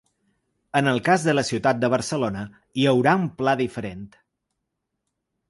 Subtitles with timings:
[0.79, 2.41] En el cas de la ciutat de Barcelona,
[2.85, 4.03] hi haurà un pla diferent.